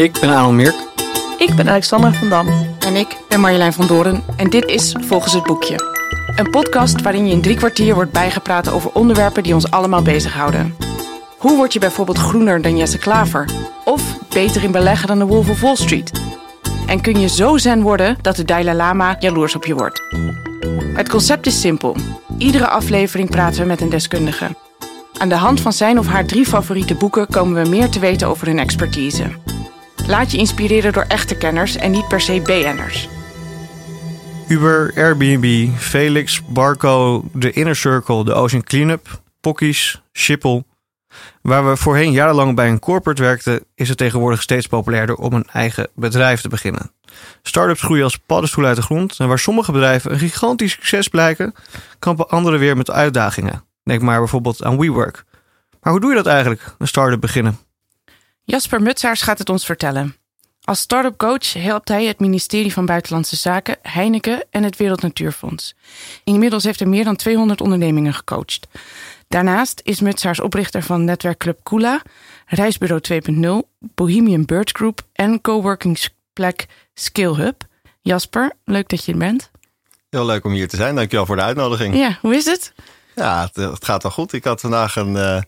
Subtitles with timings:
[0.00, 0.74] Ik ben Aaron Mirk.
[1.38, 2.48] Ik ben Alexandra van Dam.
[2.78, 5.76] En ik ben Marjolein van Doren en dit is Volgens het Boekje.
[6.36, 10.76] Een podcast waarin je in drie kwartier wordt bijgepraat over onderwerpen die ons allemaal bezighouden.
[11.38, 13.48] Hoe word je bijvoorbeeld groener dan Jesse Klaver?
[13.84, 16.12] Of beter in beleggen dan de Wolf of Wall Street?
[16.86, 20.02] En kun je zo zen worden dat de Dalai Lama jaloers op je wordt?
[20.94, 21.96] Het concept is simpel.
[22.38, 24.46] Iedere aflevering praten we met een deskundige.
[25.18, 28.28] Aan de hand van zijn of haar drie favoriete boeken komen we meer te weten
[28.28, 29.24] over hun expertise.
[30.10, 33.08] Laat je inspireren door echte kenners en niet per se BN'ers.
[34.48, 40.64] Uber, Airbnb, Felix, Barco, The Inner Circle, The Ocean Cleanup, Pockies, Schiphol.
[41.42, 45.48] Waar we voorheen jarenlang bij een corporate werkten, is het tegenwoordig steeds populairder om een
[45.52, 46.92] eigen bedrijf te beginnen.
[47.42, 51.54] Startups groeien als paddenstoelen uit de grond en waar sommige bedrijven een gigantisch succes blijken,
[51.98, 53.64] kampen anderen weer met uitdagingen.
[53.82, 55.24] Denk maar bijvoorbeeld aan WeWork.
[55.80, 57.58] Maar hoe doe je dat eigenlijk, een start-up beginnen?
[58.50, 60.16] Jasper Mutsaars gaat het ons vertellen.
[60.64, 65.74] Als start-up coach helpt hij het ministerie van Buitenlandse Zaken, Heineken en het Wereld Natuurfonds.
[66.24, 68.68] Inmiddels heeft hij meer dan 200 ondernemingen gecoacht.
[69.28, 72.02] Daarnaast is Mutsaars oprichter van netwerkclub Kula,
[72.46, 73.00] Reisbureau
[73.62, 77.62] 2.0, Bohemian Bird Group en coworkingsplek Skill Hub.
[78.00, 79.50] Jasper, leuk dat je er bent.
[80.08, 80.94] Heel leuk om hier te zijn.
[80.94, 81.96] Dankjewel voor de uitnodiging.
[81.96, 82.72] Ja, hoe is het?
[83.14, 84.32] Ja, het, het gaat wel goed.
[84.32, 85.40] Ik had vandaag een uh,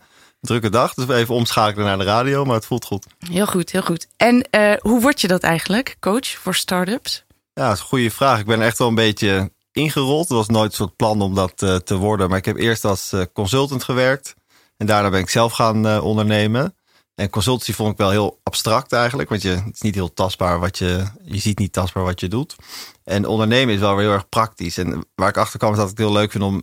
[0.47, 3.07] drukke dag, dus even omschakelen naar de radio, maar het voelt goed.
[3.19, 4.07] Heel goed, heel goed.
[4.17, 7.25] En uh, hoe word je dat eigenlijk, coach voor startups?
[7.53, 8.39] Ja, dat is een goede vraag.
[8.39, 10.29] Ik ben echt wel een beetje ingerold.
[10.29, 12.85] Het was nooit een soort plan om dat uh, te worden, maar ik heb eerst
[12.85, 14.35] als consultant gewerkt
[14.77, 16.75] en daarna ben ik zelf gaan ondernemen.
[17.15, 20.61] En consultancy vond ik wel heel abstract eigenlijk, want je, het is niet heel tastbaar
[20.61, 22.57] wat je, je ziet niet tastbaar wat je doet.
[23.05, 24.79] En ondernemen is wel weer heel erg praktisch.
[24.79, 26.63] En waar ik achter kwam is dat ik het heel leuk vind om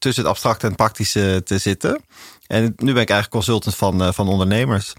[0.00, 2.00] tussen het abstracte en het praktische te zitten.
[2.46, 4.92] En nu ben ik eigenlijk consultant van, uh, van ondernemers.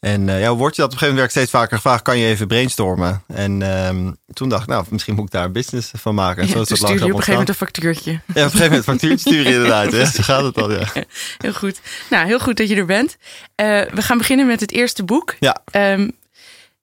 [0.00, 0.90] En uh, ja, hoe word je dat?
[0.90, 3.22] Op een gegeven moment werd steeds vaker gevraagd, kan je even brainstormen?
[3.26, 6.42] En um, toen dacht ik, nou, misschien moet ik daar een business van maken.
[6.42, 8.10] En ja, zo is dat stuur je op een gegeven moment een factuurtje.
[8.10, 9.92] Ja, op een gegeven moment een factuurtje sturen inderdaad.
[9.92, 10.86] Ja, zo gaat het al, ja.
[11.38, 11.80] Heel goed.
[12.10, 13.16] Nou, heel goed dat je er bent.
[13.56, 15.36] Uh, we gaan beginnen met het eerste boek.
[15.40, 15.62] Ja.
[15.72, 16.12] Um,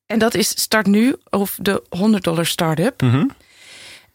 [0.05, 3.01] en dat is Start Nu, of de 100 dollar startup.
[3.01, 3.31] Mm -hmm.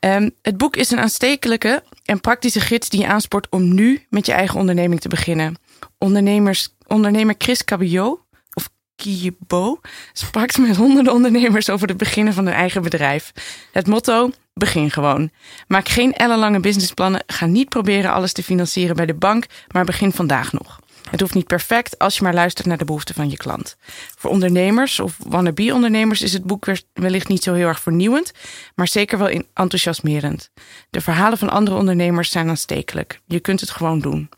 [0.00, 4.26] Um, het boek is een aanstekelijke en praktische gids die je aanspoort om nu met
[4.26, 5.56] je eigen onderneming te beginnen.
[5.98, 8.20] Ondernemers, ondernemer Chris Cabillot,
[8.52, 9.80] of Kiebo,
[10.12, 13.32] sprak met honderden ondernemers over het beginnen van een eigen bedrijf.
[13.72, 15.30] Het motto: begin gewoon.
[15.66, 17.22] Maak geen ellenlange businessplannen.
[17.26, 20.80] Ga niet proberen alles te financieren bij de bank, maar begin vandaag nog.
[21.12, 23.76] Het hoeft niet perfect als je maar luistert naar de behoeften van je klant.
[24.18, 28.32] Voor ondernemers of wannabe-ondernemers is het boek wellicht niet zo heel erg vernieuwend,
[28.74, 30.50] maar zeker wel enthousiasmerend.
[30.90, 33.20] De verhalen van andere ondernemers zijn aanstekelijk.
[33.26, 34.28] Je kunt het gewoon doen.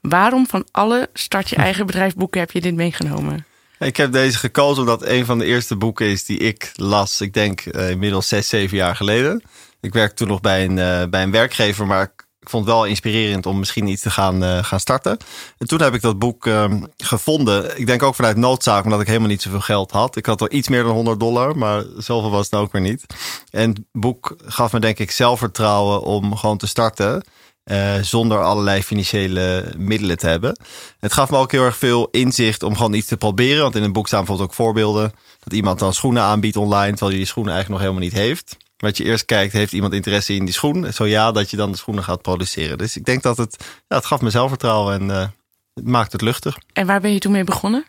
[0.00, 3.46] Waarom van alle start je eigen bedrijf boeken heb je dit meegenomen?
[3.78, 7.20] Ik heb deze gekozen omdat het een van de eerste boeken is die ik las.
[7.20, 9.42] Ik denk uh, inmiddels zes, zeven jaar geleden.
[9.80, 12.12] Ik werkte toen nog bij een, uh, bij een werkgever, maar
[12.46, 15.16] ik vond het wel inspirerend om misschien iets te gaan, uh, gaan starten.
[15.58, 16.64] En toen heb ik dat boek uh,
[16.96, 17.78] gevonden.
[17.78, 20.16] Ik denk ook vanuit noodzaak, omdat ik helemaal niet zoveel geld had.
[20.16, 23.06] Ik had wel iets meer dan 100 dollar, maar zoveel was het ook weer niet.
[23.50, 27.24] En het boek gaf me denk ik zelfvertrouwen om gewoon te starten.
[27.64, 30.58] Uh, zonder allerlei financiële middelen te hebben.
[30.98, 33.62] Het gaf me ook heel erg veel inzicht om gewoon iets te proberen.
[33.62, 35.12] Want in het boek staan bijvoorbeeld ook voorbeelden.
[35.44, 38.56] Dat iemand dan schoenen aanbiedt online, terwijl je die schoenen eigenlijk nog helemaal niet heeft.
[38.76, 40.92] Wat je eerst kijkt, heeft iemand interesse in die schoen?
[40.92, 42.78] Zo ja, dat je dan de schoenen gaat produceren.
[42.78, 43.56] Dus ik denk dat het,
[43.88, 45.26] ja, het gaf me zelfvertrouwen en uh,
[45.74, 46.58] het maakt het luchtig.
[46.72, 47.84] En waar ben je toen mee begonnen?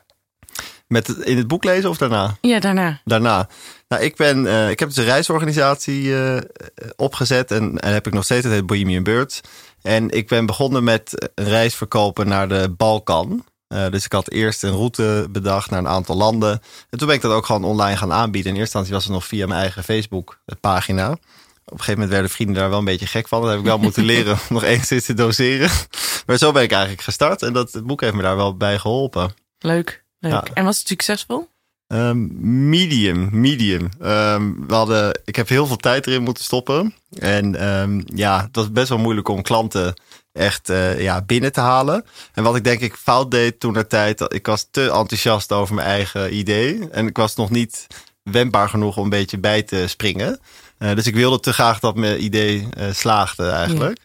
[0.88, 2.38] Met het, in het boek lezen of daarna?
[2.42, 3.02] Ja, daarna.
[3.06, 3.50] Daarna.
[3.88, 6.38] Nou, ik, ben, uh, ik heb dus een reisorganisatie uh,
[6.96, 9.42] opgezet en, en heb ik nog steeds, het heet Bohemian Birds.
[9.82, 13.46] En ik ben begonnen met een reis verkopen naar de Balkan.
[13.70, 16.62] Uh, dus ik had eerst een route bedacht naar een aantal landen.
[16.90, 18.52] En toen ben ik dat ook gewoon online gaan aanbieden.
[18.52, 21.12] In eerste instantie was het nog via mijn eigen Facebook pagina.
[21.12, 21.20] Op
[21.74, 23.42] een gegeven moment werden vrienden daar wel een beetje gek van.
[23.42, 25.70] Dat heb ik wel moeten leren om nog enigszins te doseren.
[26.26, 27.42] Maar zo ben ik eigenlijk gestart.
[27.42, 29.34] En dat het boek heeft me daar wel bij geholpen.
[29.60, 30.32] Leuk, leuk.
[30.32, 30.44] Ja.
[30.54, 31.48] En was het succesvol?
[31.88, 32.30] Um,
[32.70, 33.90] medium, medium.
[34.02, 36.94] Um, we hadden, ik heb heel veel tijd erin moeten stoppen.
[37.20, 39.94] En um, ja, dat is best wel moeilijk om klanten
[40.38, 42.06] echt uh, ja, binnen te halen.
[42.34, 45.76] En wat ik denk ik fout deed toen de tijd, ik was te enthousiast over
[45.76, 46.90] mijn eigen idee.
[46.90, 47.88] En ik was nog niet
[48.24, 50.40] wendbaar genoeg om een beetje bij te springen.
[50.80, 54.00] Uh, dus ik wilde te graag dat mijn idee uh, slaagde eigenlijk.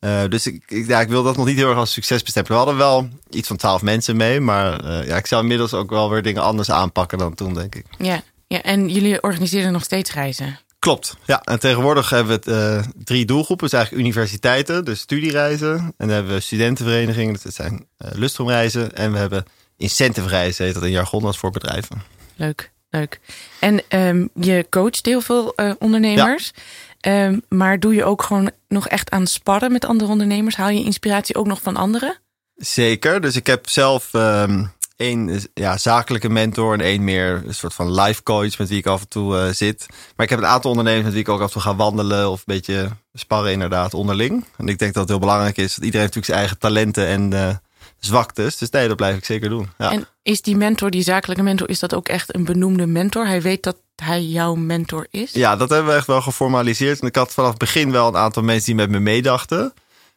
[0.00, 0.28] Ja.
[0.28, 2.58] Dus ik, ik, ja, ik wil dat nog niet heel erg als succes bestempelen.
[2.58, 4.40] We hadden wel iets van twaalf mensen mee.
[4.40, 7.84] Maar ja, ik zou inmiddels ook wel weer dingen anders aanpakken dan toen, denk ik.
[7.98, 10.58] Ja, ja en jullie organiseren nog steeds reizen?
[10.86, 11.40] Klopt, ja.
[11.42, 13.68] En tegenwoordig hebben we het, uh, drie doelgroepen.
[13.68, 15.78] Dus eigenlijk universiteiten, dus studiereizen.
[15.78, 18.94] En dan hebben we studentenverenigingen, dat zijn uh, lustrumreizen.
[18.94, 19.44] En we hebben
[19.76, 22.02] incentive reizen, heet dat in jargon, als voor bedrijven.
[22.36, 22.70] Leuk.
[22.90, 23.20] leuk.
[23.60, 26.52] En ehm, je coacht heel veel eh, ondernemers.
[27.00, 30.56] Ehm, maar doe je ook gewoon nog echt aan sparren met andere ondernemers?
[30.56, 32.18] Haal je inspiratie ook nog van anderen?
[32.56, 33.20] Zeker.
[33.20, 34.64] Dus ik heb zelf ehm,
[34.96, 38.86] één ja, zakelijke mentor en één meer een soort van life coach met wie ik
[38.86, 39.86] af en toe eh, zit.
[39.88, 42.30] Maar ik heb een aantal ondernemers met wie ik ook af en toe ga wandelen
[42.30, 44.44] of een beetje sparren inderdaad onderling.
[44.56, 45.74] En ik denk dat het heel belangrijk is.
[45.74, 47.56] Dat iedereen heeft natuurlijk zijn eigen talenten en uh,
[47.98, 48.56] zwaktes.
[48.56, 49.68] Dus nee, dat blijf ik zeker doen.
[49.78, 49.92] Ja.
[49.92, 53.26] En is die mentor, die zakelijke mentor, is dat ook echt een benoemde mentor?
[53.26, 55.32] Hij weet dat hij jouw mentor is?
[55.32, 57.00] Ja, dat hebben we echt wel geformaliseerd.
[57.00, 59.72] En ik had vanaf het begin wel een aantal mensen die met me meedachten.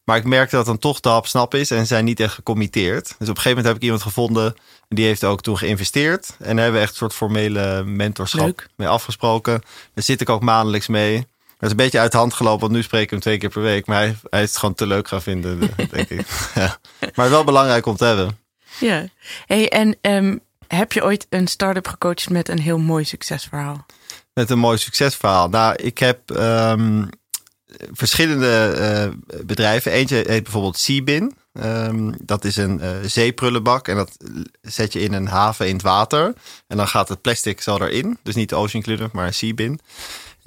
[0.09, 3.05] Maar ik merkte dat dan toch de hap snap is en zijn niet echt gecommitteerd.
[3.05, 4.55] Dus op een gegeven moment heb ik iemand gevonden.
[4.87, 6.35] Die heeft ook toen geïnvesteerd.
[6.39, 8.67] En daar hebben we echt een soort formele mentorschap Leuk.
[8.75, 9.61] mee afgesproken.
[9.93, 11.15] Daar zit ik ook maandelijks mee.
[11.47, 13.49] Dat is een beetje uit de hand gelopen, want nu spreek ik hem twee keer
[13.49, 13.85] per week.
[13.85, 15.59] Maar hij, hij is het gewoon te leuk gaan vinden,
[15.91, 16.27] denk ik.
[16.55, 16.77] Ja.
[17.15, 18.37] Maar wel belangrijk om te hebben.
[18.79, 19.05] Ja.
[19.45, 23.85] Hey, en ehm, heb je ooit een start-up gecoacht met een heel mooi succesverhaal?
[24.33, 25.49] Met een mooi succesverhaal.
[25.49, 27.03] Nou, ik heb ehm,
[27.91, 28.75] verschillende
[29.31, 29.91] uh, bedrijven.
[29.91, 31.35] Eentje heet bijvoorbeeld Seabin.
[31.53, 34.17] Um, dat is een uh, zeeprullenbak en dat
[34.61, 36.33] zet je in een haven in het water.
[36.67, 38.17] En dan gaat het plastic zo erin.
[38.23, 39.79] Dus niet de Ocean maar een Seabin.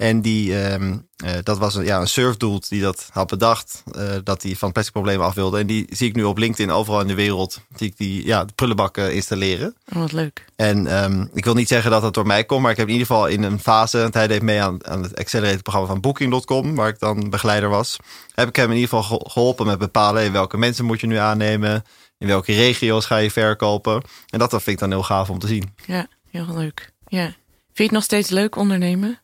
[0.03, 3.83] En die, um, uh, dat was een, ja, een surfdoel die dat had bedacht.
[3.97, 5.59] Uh, dat hij van plastic problemen af wilde.
[5.59, 7.61] En die zie ik nu op LinkedIn overal in de wereld.
[7.75, 9.75] Zie ik die ja, de prullenbakken installeren.
[9.93, 10.45] Oh, wat leuk.
[10.55, 12.61] En um, ik wil niet zeggen dat het door mij komt.
[12.61, 13.97] Maar ik heb in ieder geval in een fase.
[13.97, 16.75] Want hij deed mee aan, aan het Accelerated programma van Booking.com.
[16.75, 17.97] Waar ik dan begeleider was.
[18.33, 20.31] Heb ik hem in ieder geval geholpen met bepalen.
[20.31, 21.83] Welke mensen moet je nu aannemen.
[22.17, 24.01] In welke regio's ga je verkopen.
[24.29, 25.73] En dat, dat vind ik dan heel gaaf om te zien.
[25.85, 26.91] Ja, heel leuk.
[27.07, 27.23] Ja.
[27.25, 27.37] Vind
[27.73, 29.22] je het nog steeds leuk ondernemen?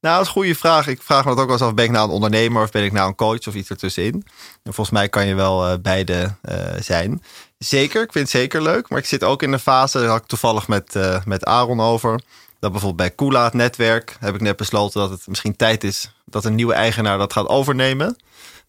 [0.00, 0.86] Nou, dat is een goede vraag.
[0.86, 1.74] Ik vraag me dat ook wel eens af.
[1.74, 4.24] Ben ik nou een ondernemer of ben ik nou een coach of iets ertussenin?
[4.62, 7.22] En volgens mij kan je wel uh, beide uh, zijn.
[7.58, 8.88] Zeker, ik vind het zeker leuk.
[8.88, 11.80] Maar ik zit ook in een fase, daar had ik toevallig met, uh, met Aaron
[11.80, 12.20] over.
[12.58, 16.12] Dat bijvoorbeeld bij Kula, het netwerk, heb ik net besloten dat het misschien tijd is
[16.24, 18.16] dat een nieuwe eigenaar dat gaat overnemen.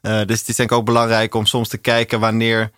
[0.01, 2.71] dus het is denk ik ook belangrijk om soms te kijken wanneer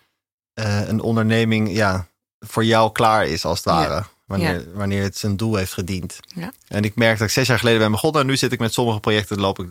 [0.54, 2.06] een onderneming ja,
[2.40, 3.94] voor jou klaar is, als het ware.
[3.94, 4.06] Ja.
[4.32, 4.64] Wanneer, ja.
[4.74, 6.20] wanneer het zijn doel heeft gediend.
[6.34, 6.52] Ja.
[6.68, 8.20] En ik merk dat ik zes jaar geleden ben begonnen.
[8.20, 9.68] En nu zit ik met sommige projecten, loop ik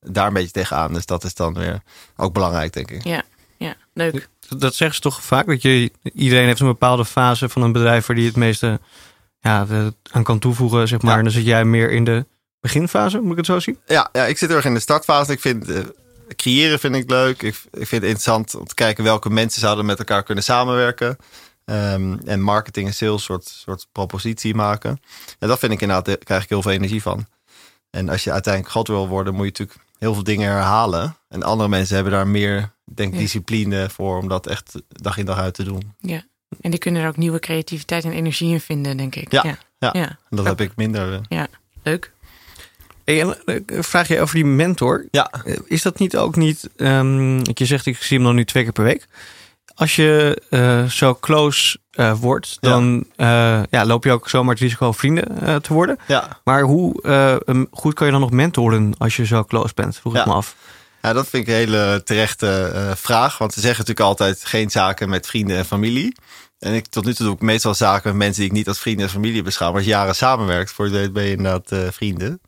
[0.00, 0.92] daar een beetje tegenaan.
[0.92, 1.82] Dus dat is dan weer
[2.16, 3.04] ook belangrijk, denk ik.
[3.04, 3.22] Ja,
[3.56, 4.28] ja leuk.
[4.48, 5.46] Dat zeggen ze toch vaak?
[5.46, 8.80] Dat je, iedereen heeft een bepaalde fase van een bedrijf waar die het meeste
[9.40, 9.66] ja,
[10.10, 11.12] aan kan toevoegen, zeg maar.
[11.12, 11.18] Ja.
[11.18, 12.26] En dan zit jij meer in de
[12.60, 13.78] beginfase, moet ik het zo zien?
[13.86, 15.32] Ja, ja ik zit heel erg in de startfase.
[15.32, 15.68] Ik vind...
[15.68, 15.78] Uh,
[16.36, 17.42] creëren vind ik leuk.
[17.42, 21.16] Ik, ik vind het interessant om te kijken welke mensen zouden met elkaar kunnen samenwerken.
[21.70, 25.00] Um, en marketing en sales soort, soort propositie maken.
[25.38, 27.26] En dat vind ik inderdaad, daar krijg ik heel veel energie van.
[27.90, 31.16] En als je uiteindelijk groot wil worden, moet je natuurlijk heel veel dingen herhalen.
[31.28, 33.18] En andere mensen hebben daar meer, denk Ja.
[33.18, 35.92] discipline voor om dat echt dag in dag uit te doen.
[35.98, 36.22] Ja.
[36.60, 39.32] En die kunnen er ook nieuwe creativiteit en energie in vinden, denk ik.
[39.32, 39.42] Ja.
[39.44, 39.58] ja.
[39.78, 39.90] Ja.
[39.92, 40.08] ja.
[40.30, 41.20] En dat heb ik minder.
[41.28, 41.42] eh.
[41.82, 42.12] Leuk.
[43.04, 45.06] Hey, en, eh, vraag je over die mentor.
[45.10, 48.44] Ja, Eh, Is dat niet ook niet, ehm, je zegt ik zie hem dan nu
[48.44, 49.06] twee keer per week.
[49.80, 52.70] Als je eh, zo close eh, wordt, Ja.
[52.70, 55.98] dan eh, ja, loop je ook zomaar het risico vrienden te worden.
[56.06, 56.40] ja.
[56.44, 57.08] Maar hoe
[57.46, 59.96] um, goed kan je dan nog mentoren als je zo close bent?
[59.96, 60.56] Vroeg ik me af.
[61.02, 63.38] Ja, dat vind ik een hele terechte vraag.
[63.38, 66.16] Want ze zeggen natuurlijk altijd geen zaken met vrienden en familie.
[66.58, 68.78] En ik, tot nu toe doe ik meestal zaken met mensen die ik niet als
[68.78, 69.68] vrienden en familie beschouw.
[69.68, 72.40] Maar als jaren samenwerkt, voor je weet ben je inderdaad vrienden.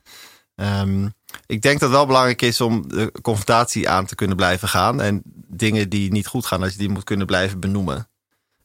[0.57, 1.07] Ehm,
[1.47, 5.01] ik denk dat het wel belangrijk is om de confrontatie aan te kunnen blijven gaan.
[5.01, 8.09] En dingen die niet goed gaan, dat je die moet kunnen blijven benoemen.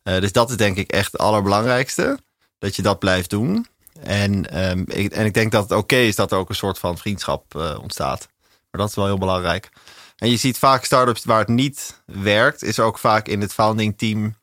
[0.03, 2.19] Eh, dus dat is denk ik echt het allerbelangrijkste.
[2.60, 3.67] Dat je dat blijft doen.
[4.00, 6.79] En, ehm, ik, en ik denk dat het oké is dat er ook een soort
[6.79, 8.27] van vriendschap eh, ontstaat.
[8.72, 9.69] Maar dat is wel heel belangrijk.
[10.17, 13.98] En je ziet vaak startups waar het niet werkt, is ook vaak in het founding
[13.98, 14.36] team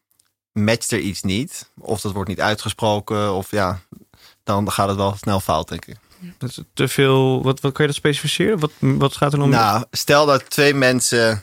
[0.52, 1.70] matcht er iets niet.
[1.78, 3.80] Of dat wordt niet uitgesproken, of ja,
[4.42, 5.96] dan gaat het wel snel fout, denk ik.
[6.38, 7.42] Dat is te veel.
[7.42, 8.58] Wat, wat kan je dat specificeren?
[8.58, 9.48] Wat, wat gaat er dan?
[9.48, 11.42] Nou, stel dat twee mensen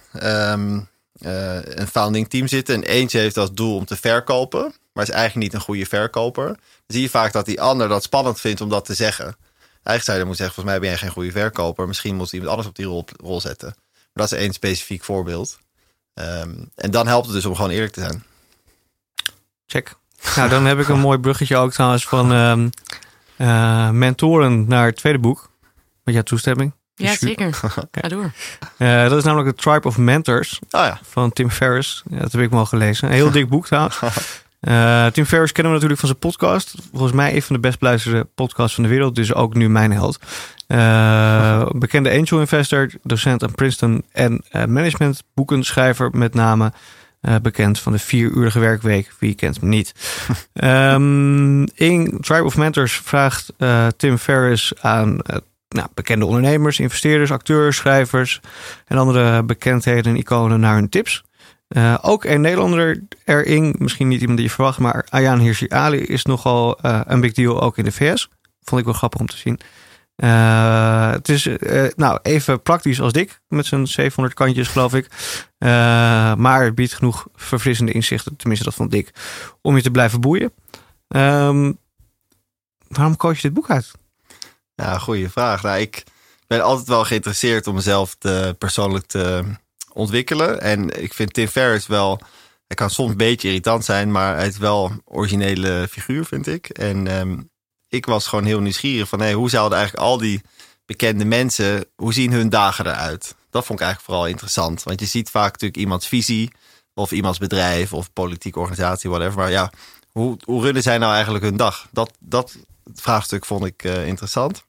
[1.22, 5.10] eh, een founding team zitten en eentje heeft als doel om te verkopen, maar is
[5.10, 6.46] eigenlijk niet een goede verkoper.
[6.46, 6.56] Dan
[6.88, 9.36] zie je vaak dat die ander dat spannend vindt om dat te zeggen.
[9.84, 11.88] Eigenlijk zou je dan moeten zeggen, volgens mij ben jij geen goede verkoper.
[11.88, 13.74] Misschien moet iemand anders op die rol, rol zetten.
[13.92, 15.60] Maar dat is één specifiek voorbeeld.
[16.14, 18.24] Ehm, en dan helpt het dus om gewoon eerlijk te zijn.
[19.66, 19.96] Check.
[20.36, 22.70] Nou, dan heb ik een mooi bruggetje ook trouwens van ehm,
[23.42, 25.50] eh, mentoren naar het tweede boek.
[26.04, 26.74] Met jouw toestemming.
[26.96, 27.54] Ja, zeker.
[27.92, 28.32] Ga door.
[28.78, 32.04] Eh, dat is namelijk The Tribe of Mentors Oh ja, van Tim Ferriss.
[32.10, 33.08] Ja, dat heb ik wel gelezen.
[33.08, 34.00] Een heel dik boek trouwens.
[34.60, 36.76] Eh, Tim Ferriss kennen we natuurlijk van zijn podcast.
[36.92, 39.16] Volgens mij een van de best beluisterde podcasts van de wereld.
[39.16, 40.20] Dus ook nu mijn held.
[40.68, 46.74] Eh, bekende angel investor, docent aan Princeton en eh, managementboekenschrijver met name.
[47.22, 49.14] Eh, bekend van de vieruurige werkweek.
[49.20, 49.94] Wie kent hem niet?
[50.54, 55.38] Ehm, in Tribe of Mentors vraagt eh, Tim Ferriss aan eh,
[55.70, 58.40] nou, bekende ondernemers, investeerders, acteurs, schrijvers
[58.86, 61.24] en andere bekendheden en iconen naar hun tips.
[62.02, 66.26] Ook een Nederlander erin, misschien niet iemand die je verwacht, maar Ayaan Hirsi Ali is
[66.26, 68.30] nogal een big deal ook in de VS.
[68.64, 69.60] Vond ik wel grappig om te zien.
[70.16, 75.08] Eh, het is eh, nou even praktisch als dik met zijn 700 kantjes, geloof ik.
[75.58, 75.70] Eh,
[76.36, 79.12] maar het biedt genoeg verfrissende inzichten, tenminste dat vond ik,
[79.62, 80.54] om je te blijven boeien.
[81.08, 81.72] Ehm,
[82.88, 83.92] waarom koos je dit boek uit?
[84.76, 85.64] Ja, goede vraag.
[85.64, 86.04] Nou, ik
[86.48, 89.44] ben altijd wel geïnteresseerd om mezelf te, persoonlijk te
[89.94, 90.62] ontwikkelen.
[90.62, 92.22] En ik vind Tim Ferriss wel...
[92.68, 96.48] Hij kan soms een beetje irritant zijn, maar hij is wel een originele figuur, vind
[96.48, 96.70] ik.
[96.70, 97.38] En ehm,
[97.92, 99.20] ik was gewoon heel nieuwsgierig van...
[99.20, 100.42] Hey, hoe zouden eigenlijk al die
[100.86, 101.86] bekende mensen...
[101.96, 103.36] Hoe zien hun dagen eruit?
[103.50, 104.84] Dat vond ik eigenlijk vooral interessant.
[104.84, 106.52] Want je ziet vaak natuurlijk iemands visie...
[106.94, 109.38] of iemands bedrijf of politieke organisatie, whatever.
[109.38, 109.72] Maar ja,
[110.12, 111.88] hoe, hoe runnen zij nou eigenlijk hun dag?
[111.92, 112.58] Dat, dat
[112.94, 114.64] vraagstuk vond ik eh, interessant.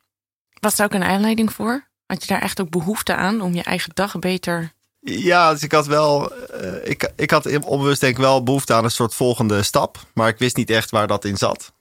[0.61, 1.89] Was daar ook een aanleiding voor?
[2.07, 4.73] Had je daar echt ook behoefte aan om je eigen dag beter...
[5.05, 6.33] Ja, dus ik had wel.
[6.33, 9.99] eh, ik, ik had onbewust denk ik wel behoefte aan een soort volgende stap.
[10.15, 11.73] Maar ik wist niet echt waar dat in zat.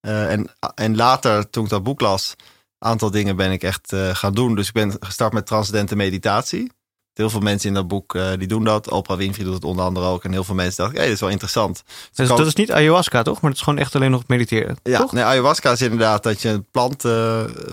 [0.00, 2.34] Eh, en, en later, toen ik dat boek las,
[2.78, 4.54] een aantal dingen ben ik echt eh, gaan doen.
[4.54, 6.70] Dus ik ben gestart met transcendente meditatie.
[7.12, 8.90] Heel veel mensen in dat boek eh, die doen dat.
[8.90, 10.24] Oprah Winfrey doet het onder andere ook.
[10.24, 11.82] En heel veel mensen dachten, hé, dat is wel interessant.
[12.14, 13.40] Dus dat is niet ayahuasca, toch?
[13.40, 14.76] Maar het is gewoon echt alleen nog mediteren.
[14.82, 15.12] ja, toch?
[15.12, 17.04] nee, ayahuasca is inderdaad dat je een plant,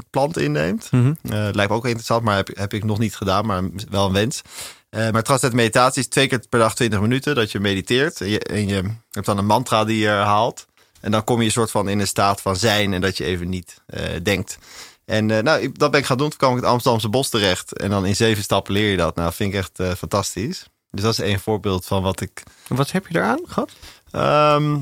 [0.10, 0.92] plant inneemt.
[0.92, 1.14] Mhm.
[1.32, 4.42] Lijkt me ook interessant, maar heb, heb ik nog niet gedaan, maar wel een wens.
[4.90, 8.22] Maar transcendent meditatie is twee keer per dag 20 minuten dat je mediteert.
[8.22, 10.68] En je, en je hebt dan een mantra die je herhaalt.
[11.08, 13.24] En dan kom je een soort van in een staat van zijn en dat je
[13.24, 14.58] even niet eh, denkt.
[15.06, 16.30] En eh, nou, ik- dat ben ik gaan doen.
[16.30, 17.78] Toen kwam ik het Amsterdamse bos terecht.
[17.78, 19.16] En dan in zeven stappen leer je dat.
[19.16, 20.66] Nou, vind ik echt eh, fantastisch.
[20.92, 23.72] Dus dat is één voorbeeld van wat ik Wat heb je eraan gehad?
[24.12, 24.78] Ehm,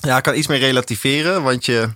[0.00, 1.88] ja, ik kan iets meer relativeren, want je,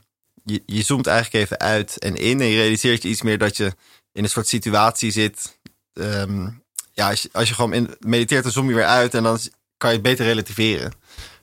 [0.44, 2.40] je, je zoomt eigenlijk even uit en in.
[2.40, 3.72] En je realiseert je iets meer dat je
[4.12, 5.58] in een soort situatie zit.
[5.94, 6.48] Ehm,
[6.92, 9.38] ja, als je, als je gewoon in, mediteert, dan zoom je weer uit en dan
[9.76, 10.92] kan je het beter relativeren.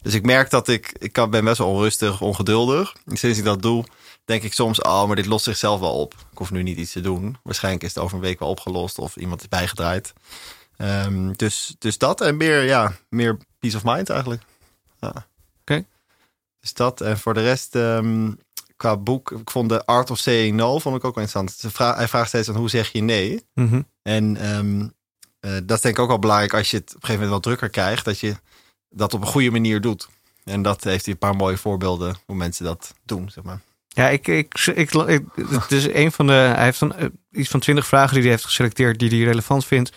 [0.07, 2.95] Dus ik merk dat ik, ik kan, ben best wel onrustig, ongeduldig.
[3.05, 3.85] En sinds ik dat doe,
[4.25, 6.13] denk ik soms, oh, maar dit lost zichzelf wel op.
[6.31, 7.37] Ik hoef nu niet iets te doen.
[7.43, 10.13] Waarschijnlijk is het over een week wel opgelost of iemand is bijgedraaid.
[10.77, 14.41] Ehm, dus, dus dat en meer, ja, meer peace of mind eigenlijk.
[14.99, 15.27] Ja.
[15.61, 15.85] Oké.
[16.59, 17.01] Dus dat.
[17.01, 18.31] En voor de rest, ehm,
[18.75, 21.77] qua boek, ik vond de Art of Saying No vond ik ook wel interessant.
[21.97, 23.45] Hij vraagt steeds aan hoe zeg je nee.
[23.53, 23.81] Mhm.
[24.01, 24.87] En ehm,
[25.39, 27.31] eh, dat is denk ik ook wel belangrijk als je het op een gegeven moment
[27.31, 28.35] wat drukker krijgt, dat je
[28.89, 30.08] dat op een goede manier doet.
[30.44, 33.60] En dat heeft hij een paar mooie voorbeelden hoe mensen dat doen, zeg maar.
[33.88, 36.34] Ja, ik, ik, ik, ik- het is een van de.
[36.34, 39.65] Hij heeft dan eh, iets van twintig vragen die hij heeft geselecteerd die hij relevant
[39.65, 39.91] vindt.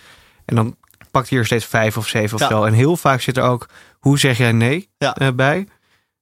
[0.45, 0.77] En dan
[1.11, 2.49] pakt hij er steeds vijf of zeven of Ja.
[2.49, 2.65] zo.
[2.65, 3.69] En heel vaak zit er ook
[3.99, 5.15] hoe zeg jij nee Ja.
[5.17, 5.67] eh, bij.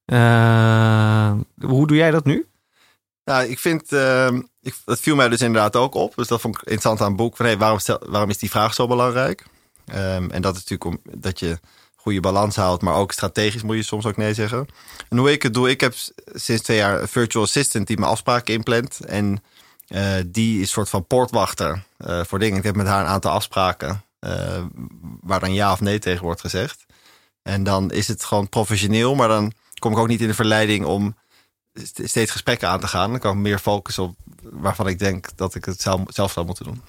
[0.05, 2.47] Eh, hoe doe jij dat nu?
[3.25, 6.13] Nou, ik vind, ehm, ik, dat viel mij dus inderdaad ook op.
[6.17, 7.37] Dus dat vond ik interessant aan het boek.
[7.37, 9.45] Van, hey, waarom, stel, waarom is die vraag zo belangrijk?
[9.87, 11.59] Ehm, en dat is natuurlijk om, dat je
[12.09, 14.67] goede balans houdt, maar ook strategisch moet je soms ook nee zeggen.
[15.09, 15.95] En hoe ik het doe, ik heb
[16.35, 19.00] sinds twee jaar een virtual assistant die mijn afspraken inplant.
[19.00, 19.43] En
[19.88, 22.59] eh, die is een soort van poortwachter eh, voor dingen.
[22.59, 24.65] Ik heb met haar een aantal afspraken eh,
[25.21, 26.87] waar dan ja of nee tegen wordt gezegd.
[27.43, 30.85] En dan is het gewoon professioneel, maar dan kom ik ook niet in de verleiding
[30.85, 31.17] om
[31.75, 33.11] st- steeds gesprekken aan te gaan.
[33.11, 36.47] Dan kan ik meer focussen op waarvan ik denk dat ik het zelf, zelf zou
[36.47, 36.83] moeten doen.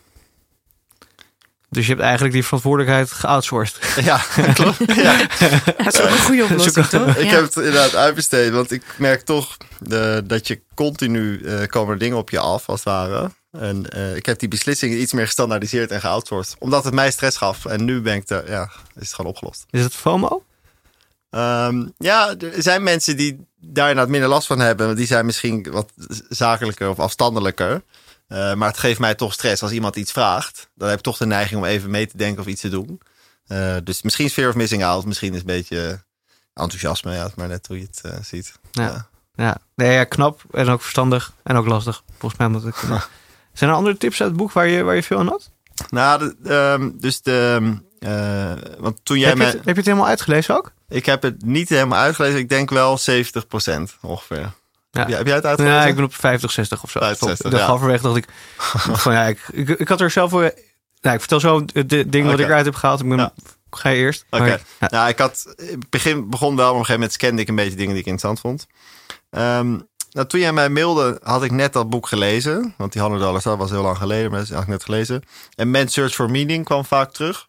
[1.70, 3.78] Dus je hebt eigenlijk die verantwoordelijkheid geoutsourced.
[4.04, 4.18] Ja,
[4.54, 4.78] klopt.
[5.04, 5.18] Ja.
[5.78, 7.16] Dat is ook een goede oplossing, toch?
[7.16, 7.32] Ik Ja.
[7.32, 9.58] heb het inderdaad uitbesteed, want ik merk toch
[9.90, 13.32] eh, dat je continu eh, komen er dingen op je af, als het ware.
[13.52, 16.56] En eh, ik heb die beslissingen iets meer gestandaardiseerd en geoutsourced.
[16.60, 17.66] Omdat het mij stress gaf.
[17.66, 18.64] En nu ben ik er, ja,
[18.96, 19.66] is het gewoon opgelost.
[19.70, 20.44] Is het FOMO?
[21.30, 24.86] Ehm, ja, er zijn mensen die daar inderdaad minder last van hebben.
[24.86, 25.92] Want die zijn misschien wat
[26.30, 27.82] zakelijker of afstandelijker.
[28.30, 30.70] Eh, maar het geeft mij toch stress als iemand iets vraagt.
[30.76, 33.02] Dan heb ik toch de neiging om even mee te denken of iets te doen.
[33.48, 35.06] Eh, dus misschien is fear of missing out.
[35.06, 36.04] Misschien is een beetje
[36.54, 37.14] enthousiasme.
[37.14, 38.54] Ja, maar net hoe je het eh, ziet.
[38.72, 39.08] Ja.
[39.36, 42.04] Ja, nee, ja, knap en ook verstandig en ook lastig.
[42.18, 42.76] Volgens mij moet ik.
[43.54, 45.52] Zijn er andere tips uit het boek waar je, waar je veel aan had?
[45.90, 47.74] Nou, de, ehm, dus de...
[48.80, 49.50] want toen jij Heb je, me...
[49.50, 50.72] het, heb je het helemaal uitgelezen ook?
[50.90, 52.40] Ik heb het niet helemaal uitgelezen.
[52.40, 53.04] Ik denk wel 70%
[54.02, 54.52] ongeveer.
[54.92, 55.08] Ja.
[55.08, 55.80] Heb, jij, het uitgelezen?
[55.80, 57.00] Ja, ik ben op 50, 60 of zo.
[57.00, 57.66] 50, 60, de ja.
[57.66, 58.28] halverwege dacht ik,
[58.98, 60.54] van ja, ik, ik, ik had er zelf voor.
[61.02, 63.00] Nou, ik vertel zo de, de dingen wat ik eruit heb gehaald.
[63.00, 63.34] Ik ben, Ja.
[63.72, 64.26] Ga je eerst?
[64.30, 64.46] Oké.
[64.80, 64.88] Ja.
[64.90, 67.48] Nou, ik had, in het begin begon wel, maar op een gegeven moment scande ik
[67.48, 68.68] een beetje dingen die ik interessant vond.
[69.30, 69.78] Ehm,
[70.12, 72.74] nou, toen jij mij mailde, had ik net dat boek gelezen.
[72.78, 75.24] Want die 100 dollars, dat was heel lang geleden, maar dat had ik net gelezen.
[75.56, 77.48] En Man's Search for Meaning kwam vaak terug.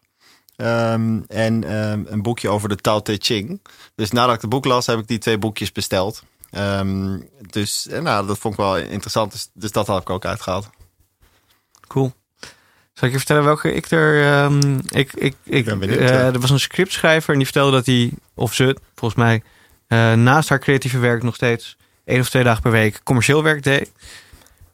[0.55, 3.61] Ehm, en ehm, een boekje over de Tao Te Ching.
[3.95, 6.23] Dus nadat ik het boek las, heb ik die twee boekjes besteld.
[6.51, 9.31] Ehm, dus eh, nou, dat vond ik wel interessant.
[9.31, 10.69] Dus, dus dat had ik ook uitgehaald.
[11.87, 12.13] Cool.
[12.93, 14.23] Zal ik je vertellen welke ik er...
[14.23, 17.85] ehm, ik, ik, ik, ben benieuwd, eh, er was een scriptschrijver en die vertelde dat
[17.85, 19.43] hij, of ze, volgens mij,
[19.87, 23.63] eh, naast haar creatieve werk nog steeds één of twee dagen per week commercieel werk
[23.63, 23.91] deed.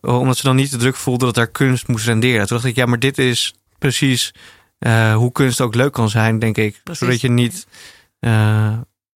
[0.02, 2.48] Omdat ze dan niet de druk voelde dat haar kunst moest renderen.
[2.48, 4.34] Toen dacht ik, ja, maar dit is precies
[4.80, 6.82] eh, hoe kunst ook leuk kan zijn, denk ik.
[6.84, 7.06] Precies.
[7.06, 7.68] Zodat je niet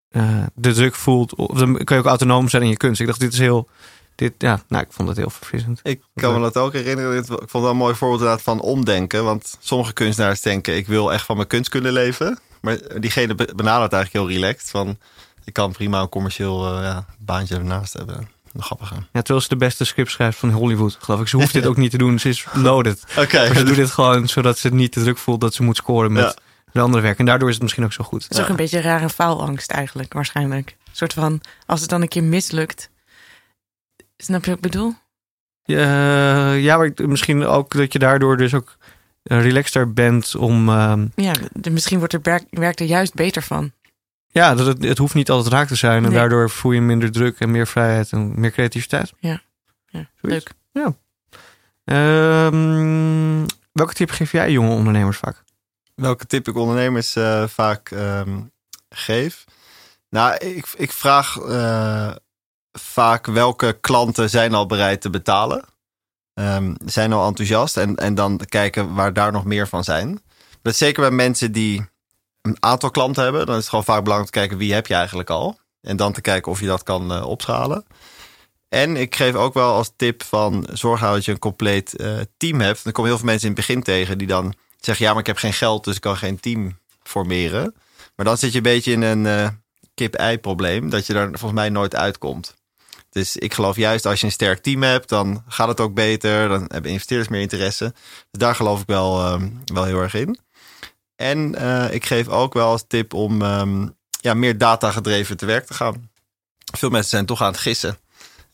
[0.10, 1.36] eh, de druk voelt.
[1.36, 3.02] Of dan kun je ook autonoom zijn in je kunst.
[3.02, 3.68] Ik dacht, dit is heel...
[4.16, 5.80] Dit, ja, nou, ik vond het heel verfrissend.
[5.84, 7.18] Ik kan me dat ook herinneren.
[7.18, 9.24] Ik vond het wel een mooi voorbeeld inderdaad van omdenken.
[9.24, 12.40] Want sommige kunstenaars denken, ik wil echt van mijn kunst kunnen leven.
[12.62, 14.70] Maar diegene be- benadert eigenlijk heel relaxed.
[14.70, 14.98] Van,
[15.44, 18.30] ik kan prima een commercieel eh, ja, baantje ernaast hebben.
[18.60, 18.92] Grappig.
[18.92, 21.28] Ja, terwijl ze de beste script schrijft van Hollywood, geloof ik.
[21.28, 22.20] Ze hoeft dit ook niet te doen.
[22.20, 23.04] Ze is loaded.
[23.18, 23.54] Oké.
[23.56, 26.24] Ze doet dit gewoon zodat ze niet de druk voelt dat ze moet scoren met
[26.24, 26.36] Ja.
[26.78, 27.20] De andere werk.
[27.20, 28.24] En daardoor is het misschien ook zo goed.
[28.24, 30.70] Het is ook een beetje rare faalangst eigenlijk, waarschijnlijk.
[30.86, 32.90] Een soort van, als het dan een keer mislukt.
[34.18, 34.94] Snap je wat ik bedoel?
[35.64, 38.78] Ja, ja, maar misschien ook dat je daardoor dus ook
[39.24, 40.70] eh, relaxter bent om...
[40.70, 43.72] ehm, Ja, de- misschien wordt het werk, werk er juist beter van.
[44.28, 46.04] ja, dat het, het hoeft niet altijd raak te zijn.
[46.04, 46.18] En Nee.
[46.20, 49.14] daardoor voel je minder druk en meer vrijheid en meer creativiteit.
[49.20, 49.42] Ja,
[49.92, 50.10] Zoiets.
[50.22, 50.52] leuk.
[51.84, 55.44] Ehm, welke tip geef jij jonge ondernemers vaak?
[56.02, 58.42] Welke tip ik ondernemers eh, vaak ehm,
[58.90, 59.46] geef?
[60.10, 62.16] Nou, ik, ik vraag eh,
[62.72, 65.66] vaak welke klanten zijn al bereid te betalen.
[66.34, 70.22] Ehm, zijn al enthousiast en, en dan kijken waar daar nog meer van zijn.
[70.62, 71.90] Dat zeker bij mensen die
[72.42, 73.46] een aantal klanten hebben.
[73.46, 75.60] Dan is het gewoon vaak belangrijk te kijken wie heb je eigenlijk al.
[75.82, 77.86] En dan te kijken of je dat kan eh, opschalen.
[78.70, 81.96] En ik geef ook wel als tip van zorg nou dat je een compleet
[82.38, 82.84] team hebt.
[82.84, 85.28] Dan komen heel veel mensen in het begin tegen die dan zeggen ja, maar ik
[85.28, 87.76] heb geen geld, dus ik kan geen team formeren.
[88.16, 89.50] Maar dan zit je een beetje in een eh,
[89.94, 92.56] kip-ei probleem, dat je daar volgens mij nooit uitkomt.
[93.10, 96.48] Dus ik geloof juist als je een sterk team hebt, dan gaat het ook beter.
[96.48, 97.94] Dan hebben investeerders meer interesse.
[98.32, 100.40] Dus daar geloof ik wel, ehm, wel heel erg in.
[101.16, 103.88] En eh, ik geef ook wel als tip om ehm,
[104.22, 106.10] ja, meer data gedreven te werk te gaan.
[106.78, 107.98] Veel mensen zijn toch aan het gissen.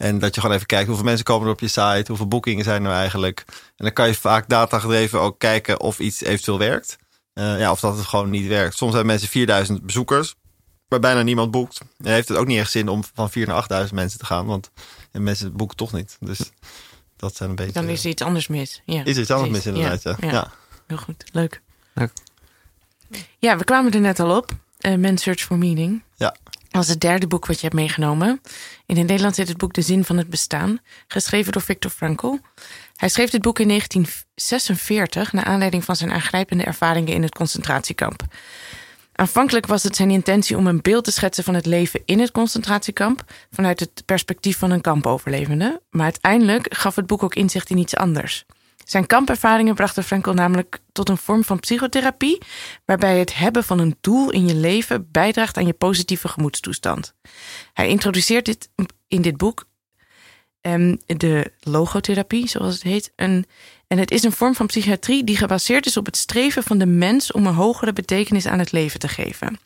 [0.04, 2.64] En dat je gewoon even kijkt hoeveel mensen komen er op je site, hoeveel boekingen
[2.64, 3.44] zijn er nou eigenlijk.
[3.48, 6.98] En dan kan je vaak data gedreven ook kijken of iets eventueel werkt.
[7.34, 8.78] Eh, ja, of dat het gewoon niet werkt.
[8.78, 10.36] Soms hebben mensen 4000 bezoekers,
[10.88, 11.80] waar bijna niemand boekt.
[11.98, 14.46] En heeft het ook niet echt zin om van 4 naar 8000 mensen te gaan,
[14.46, 14.72] want
[15.12, 16.18] mensen boeken toch niet.
[16.20, 16.40] Dus
[17.16, 17.74] dat zijn een beetje.
[17.74, 18.82] Dan is er iets anders mis.
[18.86, 20.04] Ja, is er iets anders mis inderdaad.
[20.04, 20.16] Ja.
[20.20, 20.34] Ja, Ja.
[20.34, 20.52] ja.
[20.88, 21.62] Heel goed, leuk.
[21.94, 22.12] Leuk.
[23.38, 24.52] Ja, we kwamen er net al op.
[24.78, 26.04] Eh Men's Search for Meaning.
[26.16, 26.36] Ja.
[26.74, 28.42] Dat is het derde boek wat je hebt meegenomen.
[28.86, 30.80] In het Nederlands heet het boek De Zin van het Bestaan.
[31.08, 32.38] Geschreven door Viktor Frankl.
[32.96, 35.34] Hij schreef dit boek in 1946...
[35.34, 38.24] naar aanleiding van zijn aangrijpende ervaringen in het concentratiekamp.
[39.14, 42.32] Aanvankelijk was het zijn intentie om een beeld te schetsen van het leven in het
[42.32, 43.24] concentratiekamp...
[43.52, 45.82] vanuit het perspectief van een kampoverlevende.
[45.90, 48.46] Maar uiteindelijk gaf het boek ook inzicht in iets anders...
[48.94, 52.38] Zijn kampervaringen brachten Frankl namelijk tot een vorm van psychotherapie,
[52.86, 57.16] waarbij het hebben van een doel in je leven bijdraagt aan je positieve gemoedstoestand.
[57.74, 58.70] Hij introduceert dit
[59.08, 59.66] in dit boek
[60.62, 63.12] ehm, de logotherapie, zoals het heet.
[63.16, 63.46] Een,
[63.88, 66.86] en het is een vorm van psychiatrie die gebaseerd is op het streven van de
[66.86, 69.60] mens om een hogere betekenis aan het leven te geven.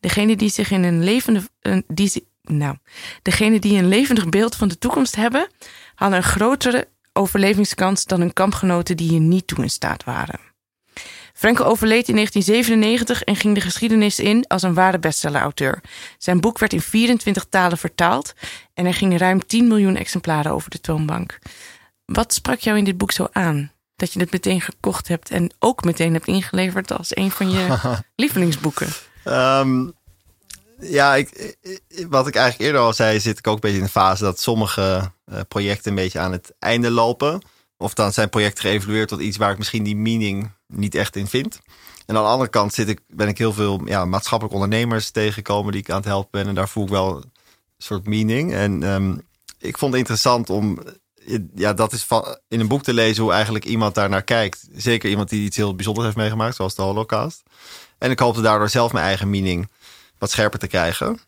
[0.00, 1.42] Degene die zich in een levende,
[1.86, 2.76] die, nou,
[3.22, 5.48] degene die een levendig beeld van de toekomst hebben,
[5.94, 10.40] hadden een grotere overlevingskans dan hun kampgenoten die hier niet toe in staat waren.
[11.34, 15.80] Frankel overleed in 1997 en ging de geschiedenis in als een ware bestsellerauteur.
[16.18, 18.34] Zijn boek werd in 24 talen vertaald
[18.74, 21.38] en er gingen ruim 10 miljoen exemplaren over de toonbank.
[22.04, 23.72] Wat sprak jou in dit boek zo aan?
[23.96, 27.78] Dat je het meteen gekocht hebt en ook meteen hebt ingeleverd als een van je
[28.16, 28.88] lievelingsboeken.
[29.24, 29.88] Ehm,
[30.82, 31.56] ja, ik,
[32.08, 34.40] wat ik eigenlijk eerder al zei, zit ik ook een beetje in de fase dat
[34.40, 37.40] sommige eh, projecten een beetje aan het einde lopen.
[37.76, 41.26] Of dan zijn projecten geëvalueerd tot iets waar ik misschien die meaning niet echt in
[41.26, 41.60] vind.
[42.06, 45.72] En aan de andere kant zit ik, ben ik heel veel ja, maatschappelijk ondernemers tegengekomen
[45.72, 46.46] die ik aan het helpen ben.
[46.46, 47.32] En daar voel ik wel een
[47.78, 48.52] soort meaning.
[48.52, 49.16] En ehm,
[49.58, 50.78] ik vond het interessant om
[51.54, 52.06] ja, dat is
[52.48, 54.68] in een boek te lezen hoe eigenlijk iemand daar naar kijkt.
[54.74, 57.42] Zeker iemand die iets heel bijzonders heeft meegemaakt, zoals de Holocaust.
[57.98, 59.68] En ik hoopte daardoor zelf mijn eigen meaning
[60.22, 61.18] wat scherper te krijgen.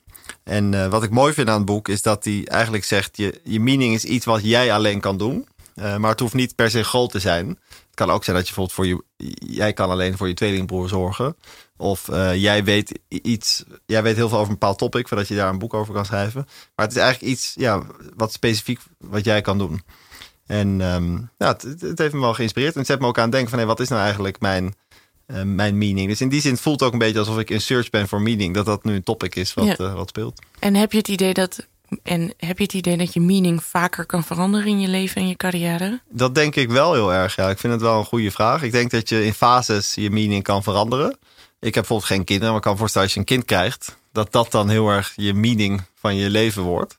[0.44, 3.40] En eh, wat ik mooi vind aan het boek is dat hij eigenlijk zegt: je,
[3.44, 5.48] je meaning is iets wat jij alleen kan doen.
[5.74, 7.48] Eh, maar het hoeft niet per se groot te zijn.
[7.68, 9.34] Het kan ook zijn dat je bijvoorbeeld voor je.
[9.54, 11.36] Jij kan alleen voor je tweelingbroer zorgen.
[11.76, 13.64] Of eh, jij weet iets.
[13.86, 15.08] Jij weet heel veel over een bepaald topic.
[15.08, 16.46] Voordat je daar een boek over kan schrijven.
[16.74, 17.82] Maar het is eigenlijk iets ja,
[18.16, 19.82] wat specifiek wat jij kan doen.
[20.46, 22.72] En ehm, ja, het, heeft me wel geïnspireerd.
[22.72, 24.74] En het zet me ook aan het denken van hey, wat is nou eigenlijk mijn
[25.26, 26.08] eh, mijn meaning.
[26.08, 28.20] Dus in die zin voelt het ook een beetje alsof ik in search ben voor
[28.22, 28.54] meaning.
[28.54, 29.76] Dat dat nu een topic is wat, Ja.
[29.76, 30.38] eh, wat speelt.
[30.58, 31.66] En heb je het idee dat.
[32.02, 35.28] En heb je het idee dat je meaning vaker kan veranderen in je leven en
[35.28, 36.00] je carrière?
[36.10, 37.36] Dat denk ik wel heel erg.
[37.36, 38.62] Ja, ik vind het wel een goede vraag.
[38.62, 41.10] Ik denk dat je in fases je meaning kan veranderen.
[41.60, 44.32] Ik heb bijvoorbeeld geen kinderen, maar ik kan voorstellen als je een kind krijgt, dat
[44.32, 46.98] dat dan heel erg je meaning van je leven wordt.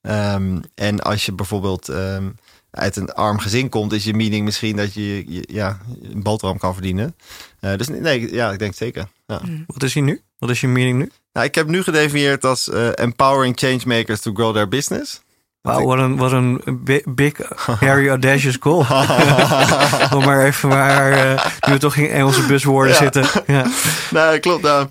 [0.00, 2.30] Ehm, en als je bijvoorbeeld ehm,
[2.72, 6.58] uit een arm gezin komt, is je meaning misschien dat je, je- ja, een boterham
[6.58, 7.16] kan verdienen.
[7.60, 9.06] Eh, dus nee, ja, ik denk zeker.
[9.26, 9.40] Ja.
[9.66, 10.20] Wat is hij nu?
[10.38, 11.10] Wat is je meaning nu?
[11.32, 15.20] Nou, ik heb nu gedefinieerd als eh, empowering changemakers to grow their business.
[15.60, 17.32] Wauw, wat een, wat een bi- big,
[17.80, 18.78] hairy, audacious goal.
[20.16, 22.98] Om maar even waar, eh, nu we toch in Engelse buswoorden Ja.
[22.98, 23.42] zitten.
[23.46, 23.66] Ja.
[24.10, 24.62] nou, klopt.
[24.62, 24.88] Nou,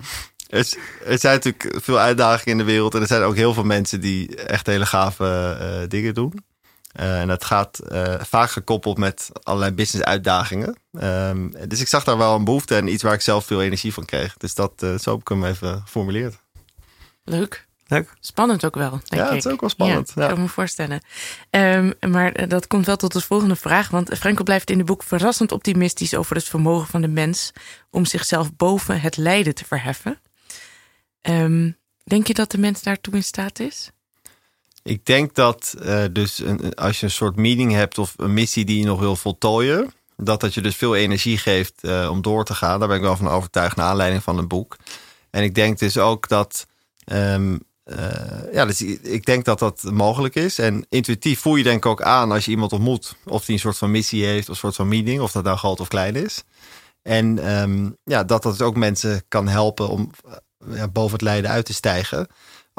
[0.49, 2.95] er, is- er zijn natuurlijk veel uitdagingen in de wereld.
[2.95, 6.33] En er zijn ook heel veel mensen die echt hele gave eh, dingen doen.
[6.91, 10.77] Eh, en dat gaat eh, vaak gekoppeld met allerlei business uitdagingen.
[10.93, 13.93] Ehm, dus ik zag daar wel een behoefte en iets waar ik zelf veel energie
[13.93, 14.37] van kreeg.
[14.37, 16.35] Dus dat, eh, zo heb ik hem even geformuleerd.
[17.23, 17.69] Leuk.
[17.87, 18.13] Leuk.
[18.19, 19.29] Spannend ook wel, denk Ja, ik.
[19.35, 20.27] het is ook wel spannend, Ja, ja.
[20.27, 21.01] kan ik me voorstellen.
[21.49, 23.89] Ehm, maar dat komt wel tot de volgende vraag.
[23.89, 27.51] Want Frankel blijft in het boek verrassend optimistisch over het vermogen van de mens
[27.89, 30.19] om zichzelf boven het lijden te verheffen.
[31.21, 31.71] Ehm,
[32.03, 33.91] denk je dat de mens daartoe in staat is?
[34.83, 38.65] Ik denk dat eh, dus een, als je een soort meeting hebt of een missie
[38.65, 42.45] die je nog wil voltooien, dat dat je dus veel energie geeft eh, om door
[42.45, 42.79] te gaan.
[42.79, 44.77] Daar ben ik wel van overtuigd naar aanleiding van het boek.
[45.29, 46.65] En ik denk dus ook dat,
[47.05, 50.59] ehm, eh, ja, dus ik- denk dat dat mogelijk is.
[50.59, 53.61] En intuïtief voel je denk ik ook aan als je iemand ontmoet, of die een
[53.61, 56.15] soort van missie heeft, of een soort van meeting, of dat nou groot of klein
[56.15, 56.43] is.
[57.01, 60.11] En ehm, ja, dat dat ook mensen kan helpen om
[60.73, 62.27] ja, boven het lijden uit te stijgen.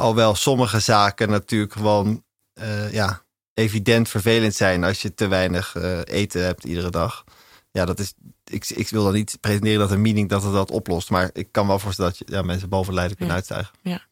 [0.03, 2.23] Alhoewel sommige zaken natuurlijk gewoon
[2.55, 3.23] eh, ja,
[3.55, 7.25] evident vervelend zijn als je te weinig eh, eten hebt iedere dag.
[7.71, 8.13] Ja, dat is.
[8.45, 11.11] Ik, ik wil dan niet pretenderen dat een meaning dat het dat oplost.
[11.11, 13.43] Maar ik kan wel voorstellen dat je, ja, mensen boven het lijden kunnen Ja.
[13.49, 14.03] uitstijgen.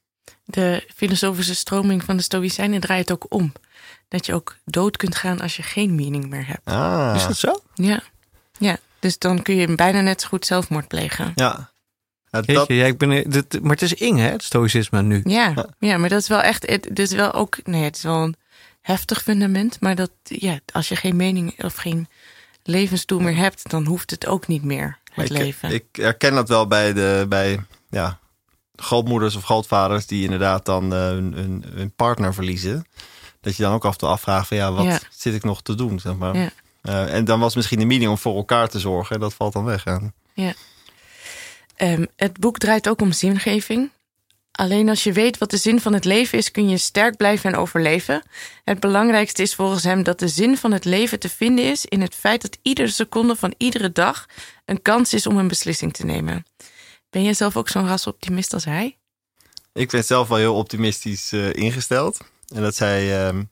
[0.44, 3.53] De filosofische stroming van de Stoïcijnen draait ook om.
[4.09, 6.64] Dat je ook dood kunt gaan als je geen meaning meer hebt.
[6.64, 7.61] Ah, Is dat zo?
[7.74, 8.03] Ja.
[8.59, 11.33] ja, dus dan kun je bijna net zo goed zelfmoord plegen.
[11.35, 11.69] ja.
[12.31, 15.21] Ja, dat, ja, ik ben, dit, maar het is ing, hè, het stoïcisme nu.
[15.25, 16.66] Ja, ja, maar dat is wel echt.
[16.66, 17.59] Het, is wel ook.
[17.64, 18.37] Nee, het is wel een
[18.81, 19.81] heftig fundament.
[19.81, 22.09] Maar dat, ja, als je geen mening of geen
[22.62, 24.99] levensdoel meer hebt, dan hoeft het ook niet meer.
[25.12, 25.75] Het ik, leven.
[25.75, 28.19] ik herken dat wel bij, de, bij ja,
[28.77, 32.85] grootmoeders of grootvaders die inderdaad dan eh, hun, hun, hun partner verliezen.
[33.40, 35.01] Dat je dan ook af en toe afvraagt van ja, wat Ja.
[35.11, 36.01] zit ik nog te doen?
[36.01, 36.37] Zeg maar.
[36.37, 36.51] Ja.
[36.83, 39.14] Eh, en dan was misschien de meaning om voor elkaar te zorgen.
[39.14, 39.85] En dat valt dan weg.
[40.35, 40.53] Ja.
[41.81, 43.90] Ehm, het boek draait ook om zingeving.
[44.53, 47.53] Alleen als je weet wat de zin van het leven is, kun je sterk blijven
[47.53, 48.23] en overleven.
[48.64, 52.01] Het belangrijkste is volgens hem dat de zin van het leven te vinden is in
[52.01, 54.27] het feit dat iedere seconde van iedere dag
[54.64, 56.45] een kans is om een beslissing te nemen.
[57.11, 58.99] Ben jij zelf ook zo'n rasoptimist als hij?
[59.73, 62.19] Ik ben zelf wel heel optimistisch eh, ingesteld.
[62.55, 63.43] En dat zei ehm,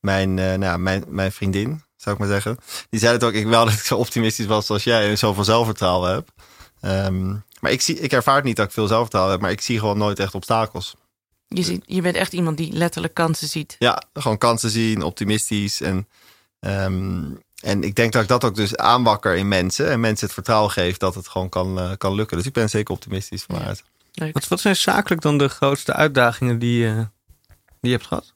[0.00, 2.58] mijn, eh, nou, mijn, mijn vriendin, zou ik maar zeggen.
[2.90, 5.44] Die zei het ook, ik wel dat ik zo optimistisch was als jij en zoveel
[5.44, 6.30] zelfvertrouwen heb.
[6.80, 7.28] Ehm,
[7.60, 9.78] maar ik, zie, ik ervaar het niet dat ik veel zelfvertrouwen heb, maar ik zie
[9.78, 10.96] gewoon nooit echt obstakels.
[11.48, 13.76] Je, ziet, je bent echt iemand die letterlijk kansen ziet.
[13.78, 15.80] Ja, gewoon kansen zien, optimistisch.
[15.80, 16.08] En,
[16.60, 17.24] ehm,
[17.62, 19.90] en ik denk dat ik dat ook dus aanwakker in mensen.
[19.90, 22.36] En mensen het vertrouwen geeft dat het gewoon kan, eh, kan lukken.
[22.36, 23.84] Dus ik ben zeker optimistisch vanuit.
[24.48, 26.96] Wat zijn zakelijk dan de grootste uitdagingen die, eh,
[27.80, 28.34] die je hebt gehad?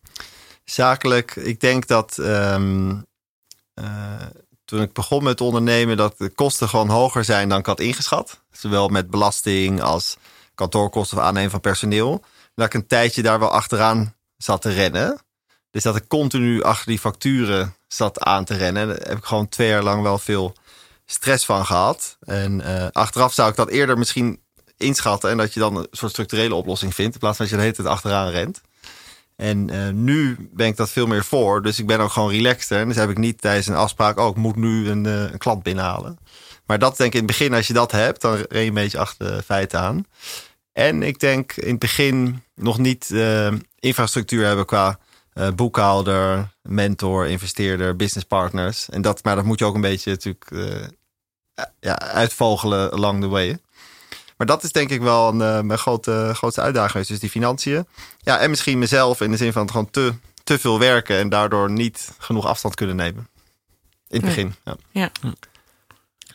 [0.64, 2.96] Zakelijk, ik denk dat ehm,
[3.74, 4.26] eh,
[4.70, 8.40] toen ik begon met ondernemen, dat de kosten gewoon hoger zijn dan ik had ingeschat.
[8.50, 10.16] Zowel met belasting als
[10.54, 12.24] kantoorkosten of aannemen van personeel.
[12.54, 15.18] Dat ik een tijdje daar wel achteraan zat te rennen.
[15.70, 18.88] Dus dat ik continu achter die facturen zat aan te rennen.
[18.88, 20.54] Daar heb ik gewoon twee jaar lang wel veel
[21.06, 22.16] stress van gehad.
[22.20, 24.42] En eh, achteraf zou ik dat eerder misschien
[24.76, 25.30] inschatten.
[25.30, 27.14] En dat je dan een soort structurele oplossing vindt.
[27.14, 28.60] In plaats van dat je de hele tijd achteraan rent.
[29.40, 31.62] En eh, nu ben ik dat veel meer voor.
[31.62, 32.80] Dus ik ben ook gewoon relaxter.
[32.80, 34.18] En dus heb ik niet tijdens een afspraak...
[34.18, 36.18] oh, ik moet nu een, eh, een klant binnenhalen.
[36.66, 38.20] Maar dat denk ik in het begin, als je dat hebt...
[38.20, 40.04] dan ren je een beetje achter de feiten aan.
[40.72, 44.66] En ik denk in het begin nog niet eh, infrastructuur hebben...
[44.66, 44.98] qua
[45.54, 48.88] boekhouder, mentor, investeerder, businesspartners.
[48.88, 50.50] En dat, maar dat moet je ook een beetje natuurlijk...
[51.80, 53.58] ja, uitvogelen along the way.
[54.40, 56.90] Maar dat is denk ik wel een, eh, mijn grote, grootste uitdaging.
[56.90, 57.08] geweest.
[57.10, 57.86] Dus die financiën.
[58.18, 61.70] Ja, en misschien mezelf in de zin van gewoon te, te veel werken en daardoor
[61.70, 63.28] niet genoeg afstand kunnen nemen.
[64.08, 64.34] In het Nee.
[64.34, 64.54] begin.
[64.92, 65.10] Ja.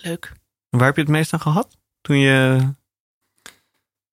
[0.01, 0.31] Leuk.
[0.69, 2.75] Waar heb je het meest aan gehad toen je in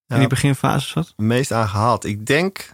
[0.07, 1.07] die Ja, beginfase zat?
[1.07, 2.05] het meest aan gehad.
[2.05, 2.71] Ik denk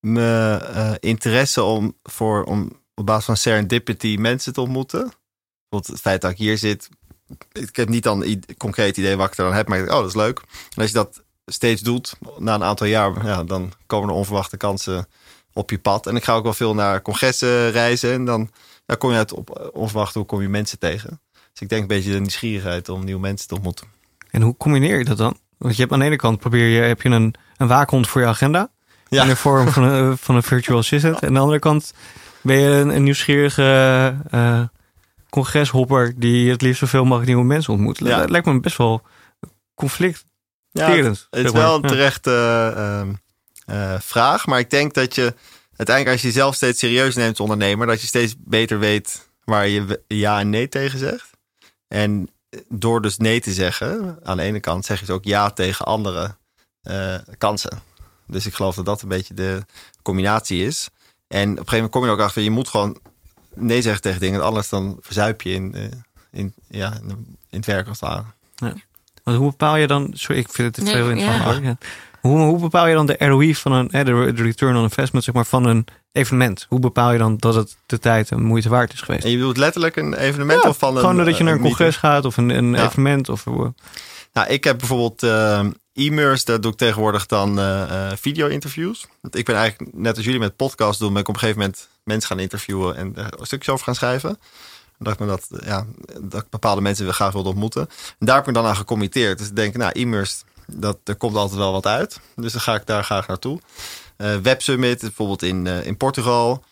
[0.00, 5.00] mijn eh, interesse om, voor, om op basis van serendipity mensen te ontmoeten.
[5.00, 6.88] Bijvoorbeeld het feit dat ik hier zit,
[7.52, 9.96] ik heb niet dan een concreet idee wat ik er dan heb, maar ik denk,
[9.96, 10.38] oh, dat is leuk.
[10.74, 14.56] En als je dat steeds doet, na een aantal jaar, ja, dan komen er onverwachte
[14.56, 15.06] kansen
[15.52, 16.06] op je pad.
[16.06, 18.12] En ik ga ook wel veel naar congressen reizen.
[18.12, 18.50] En dan
[18.98, 21.20] kom je uit op onverwachte, hoe kom je mensen tegen.
[21.52, 23.86] Dus ik denk een beetje de nieuwsgierigheid om nieuwe mensen te ontmoeten.
[24.30, 25.38] En hoe combineer je dat dan?
[25.56, 28.20] Want je hebt aan de ene kant probeer je, heb je een, een waakhond voor
[28.20, 28.70] je agenda.
[29.08, 29.22] Ja.
[29.22, 31.18] In de vorm van een, van een virtual assistant.
[31.20, 31.94] En aan de andere kant
[32.40, 34.62] ben je een, een nieuwsgierige eh,
[35.30, 37.98] congreshopper die het liefst zoveel mogelijk nieuwe mensen ontmoet.
[37.98, 38.18] Ja.
[38.18, 39.02] Dat lijkt me best wel
[39.74, 40.24] conflict.
[40.70, 43.12] Ja, het, het is wel een terechte eh, ehm,
[43.66, 44.46] eh, vraag.
[44.46, 45.34] Maar ik denk dat je
[45.76, 49.68] uiteindelijk als je jezelf steeds serieus neemt als ondernemer, dat je steeds beter weet waar
[49.68, 51.30] je ja en nee tegen zegt.
[51.88, 52.28] En
[52.68, 55.84] door dus nee te zeggen, aan de ene kant zeg je dus ook ja tegen
[55.84, 56.36] andere
[56.82, 57.82] eh, kansen.
[58.26, 59.64] Dus ik geloof dat dat een beetje de
[60.02, 60.88] combinatie is.
[61.28, 63.00] En op een gegeven moment kom je er ook achter, je moet gewoon
[63.60, 64.42] nee zeggen tegen dingen.
[64.44, 65.82] Anders dan verzuip je in, eh,
[66.32, 68.24] in, ja, in het werk als het ware.
[69.24, 71.68] Want hoe bepaal je dan, sorry, ik vind het Nee, veel interessant ja.
[71.68, 71.76] Ja.
[72.20, 75.34] Hoe, hoe bepaal je dan de ROI van een, eh, de return on investment zeg
[75.34, 76.66] maar, van een evenement?
[76.68, 79.24] Hoe bepaal je dan dat het de tijd en moeite waard is geweest?
[79.24, 81.00] En je bedoelt letterlijk een evenement Ja, of van een...
[81.00, 82.84] Gewoon dat je naar een eh, congres gaat of een, een Ja.
[82.84, 83.28] evenement.
[83.28, 83.64] Of, eh,
[84.32, 85.66] Nou, ik heb bijvoorbeeld eh
[85.98, 89.06] e-mails, daar doe ik tegenwoordig dan eh, eh, video-interviews.
[89.30, 91.88] Ik ben eigenlijk, net als jullie met podcast doen, ben ik op een gegeven moment
[92.04, 94.38] mensen gaan interviewen en er stukjes over gaan schrijven.
[94.98, 95.86] Dat ik me dat, ja,
[96.20, 97.88] dat ik bepaalde mensen graag wilde ontmoeten.
[98.18, 99.38] En daar heb ik me dan aan gecommitteerd.
[99.38, 102.20] Dus ik denk, nou, e-mails, dat, er komt altijd wel wat uit.
[102.36, 103.60] Dus dan ga ik daar graag naartoe.
[104.58, 106.64] Summit, bijvoorbeeld in, in Portugal.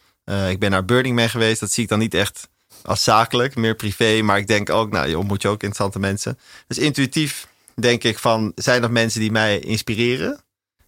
[0.49, 1.61] Ik ben naar Burning Man geweest.
[1.61, 2.49] Dat zie ik dan niet echt
[2.87, 4.23] als zakelijk, meer privé.
[4.23, 6.39] Maar ik denk ook, nou, je ontmoet je ook interessante mensen.
[6.67, 10.41] Dus intuïtief denk ik van, zijn er mensen die mij inspireren?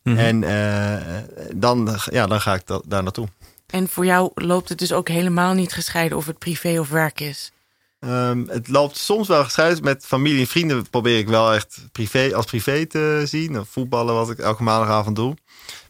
[0.02, 0.16] mhm.
[0.18, 1.16] En eh,
[1.54, 3.28] dan, ja, dan ga ik da- daar naartoe.
[3.66, 7.20] En voor jou loopt het dus ook helemaal niet gescheiden of het privé of werk
[7.20, 7.52] is.
[8.00, 9.84] Ehm, het loopt soms wel gescheiden.
[9.84, 13.60] Met familie en vrienden probeer ik wel echt privé, als privé te zien.
[13.60, 15.36] Of voetballen, wat ik elke maandagavond doe.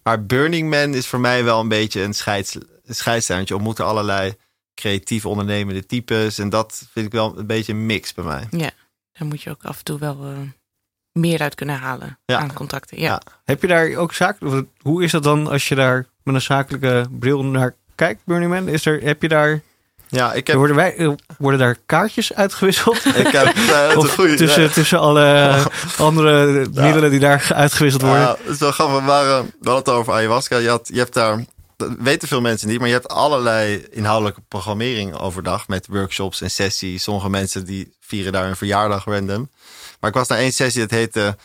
[0.03, 2.57] Maar Burning Man is voor mij wel een beetje een, scheids,
[2.89, 3.39] scheidslijn.
[3.39, 4.35] Want je ontmoet er allerlei
[4.81, 6.39] creatief ondernemende types.
[6.39, 8.47] En dat vind ik wel een beetje een mix bij mij.
[9.13, 10.31] Daar moet je ook af en toe wel eh,
[11.13, 12.39] meer uit kunnen halen Ja.
[12.39, 13.01] aan contacten.
[13.01, 13.05] Ja.
[13.07, 13.21] Ja.
[13.45, 14.37] Heb je daar ook zaak?
[14.43, 18.51] of Hoe is dat dan als je daar met een zakelijke bril naar kijkt, Burning
[18.53, 18.69] Man?
[18.69, 19.61] Is er, heb je daar,
[20.09, 20.57] Ja, ik heb...
[20.57, 23.05] worden, wij, worden daar kaartjes uitgewisseld?
[23.25, 25.57] Ik heb eh, Of goeie- tussen, tussen alle
[25.99, 28.21] andere middelen die daar uitgewisseld worden?
[28.21, 28.99] Ja, het is wel grappig.
[29.01, 30.57] We, waren, we hadden het over ayahuasca.
[30.57, 31.45] Je, had, je hebt daar,
[31.79, 36.51] dat weten veel mensen niet, maar je hebt allerlei inhoudelijke programmering overdag met workshops en
[36.51, 37.03] sessies.
[37.03, 39.51] Sommige mensen die vieren daar een verjaardag random.
[40.01, 41.37] Maar ik was naar één sessie, dat heette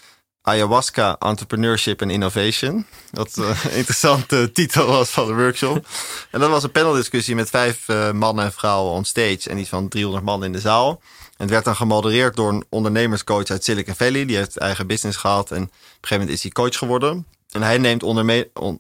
[0.42, 2.86] Ayahuasca Entrepreneurship and Innovation.
[3.12, 5.88] Wat een interessante titel was van de workshop.
[6.32, 9.70] En dat was een paneldiscussie met vijf eh, mannen en vrouwen on stage en iets
[9.70, 11.02] van 300 man in de zaal.
[11.22, 14.26] En het werd dan gemodereerd door een ondernemerscoach uit Silicon Valley.
[14.26, 17.26] Die heeft eigen business gehad en op een gegeven moment is hij coach geworden.
[17.54, 18.04] En hij neemt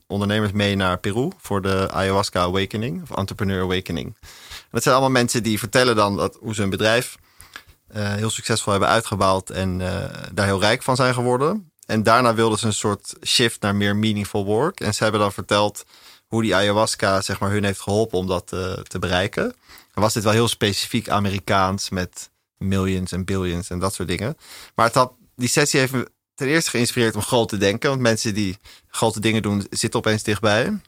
[0.07, 4.05] ondernemers mee naar Peru voor de Ayahuasca Awakening, of Entrepreneur Awakening.
[4.05, 7.17] En dat zijn allemaal mensen die vertellen dan dat, hoe ze een bedrijf
[7.87, 11.71] eh, heel succesvol hebben uitgebouwd en eh, daar heel rijk van zijn geworden.
[11.85, 14.79] En daarna wilden ze een soort shift naar meer meaningful work.
[14.79, 15.83] En ze hebben dan verteld
[16.27, 19.55] hoe die ayahuasca zeg maar, hun heeft geholpen om dat eh, te bereiken.
[19.93, 24.37] Dan was dit wel heel specifiek Amerikaans met millions en billions en dat soort dingen.
[24.75, 25.93] Maar het had, die sessie heeft
[26.35, 27.89] ten eerste geïnspireerd om groot te denken.
[27.89, 30.79] Want mensen die grote dingen doen, zitten opeens dichtbij.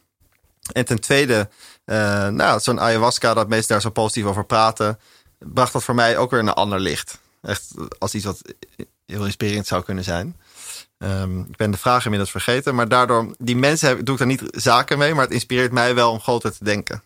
[0.72, 1.50] En ten tweede,
[1.86, 5.00] eh, nou, zo'n ayahuasca, dat mensen daar zo positief over praten,
[5.40, 7.20] bracht dat voor mij ook weer in een ander licht.
[7.42, 7.68] Echt
[8.00, 8.42] als iets wat
[9.06, 10.36] heel inspirerend zou kunnen zijn.
[10.98, 14.28] Ehm, ik ben de vraag inmiddels vergeten, maar daardoor, die mensen heb- doe ik daar
[14.30, 17.04] niet zaken mee, maar het inspireert mij wel om groter te denken.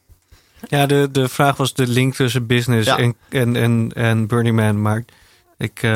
[0.68, 2.98] Ja, de, de vraag was de link tussen business Ja.
[2.98, 4.82] en, en, en, en Burning Man.
[4.82, 5.04] Maar
[5.60, 5.84] ik...
[5.84, 5.92] eh,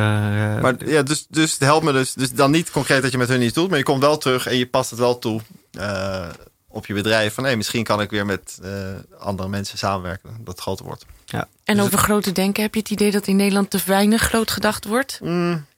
[0.61, 3.27] Maar ja, dus, dus het helpt me dus, dus dan niet concreet dat je met
[3.27, 6.25] hun iets doet, maar je komt wel terug en je past het wel toe eh,
[6.67, 7.33] op je bedrijf.
[7.33, 8.69] Van hé, misschien kan ik weer met eh,
[9.19, 11.05] andere mensen samenwerken, dat het groter wordt.
[11.63, 14.51] En Dus over grote denken, heb je het idee dat in Nederland te weinig groot
[14.51, 15.19] gedacht wordt?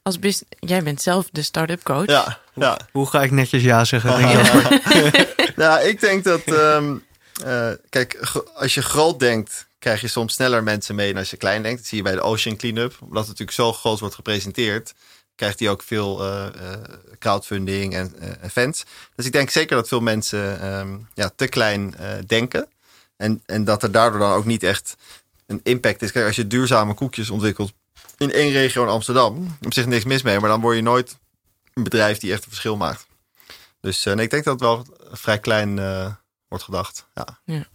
[0.01, 2.05] Als bus- Jij bent zelf de start-up coach.
[2.07, 2.77] ja, ja.
[2.91, 4.17] hoe ga ik netjes ja zeggen?
[4.17, 5.27] Denk je?
[5.55, 6.41] nou, ik denk dat.
[6.43, 6.95] ehm,
[7.45, 8.19] eh, kijk,
[8.55, 11.77] als je groot denkt, krijg je soms sneller mensen mee als je klein denkt.
[11.77, 12.97] Dat zie je bij de Ocean Cleanup.
[13.01, 14.93] Omdat het natuurlijk zo groot wordt gepresenteerd,
[15.35, 16.79] krijgt hij ook veel eh, eh,
[17.19, 18.83] crowdfunding en en fans.
[19.15, 21.95] Dus ik denk zeker dat veel mensen ehm, ja, te klein
[22.27, 22.67] denken.
[23.17, 24.95] En, en dat er daardoor dan ook niet echt
[25.45, 26.11] een impact is.
[26.11, 27.73] Kijk, als je duurzame koekjes ontwikkelt
[28.17, 31.17] in één regio in Amsterdam, op zich niks mis mee, maar dan word je nooit
[31.73, 33.07] een bedrijf die echt een verschil maakt.
[33.81, 35.75] Dus nee, ik denk dat het wel vrij klein
[36.47, 37.05] wordt gedacht.
[37.45, 37.67] Ja.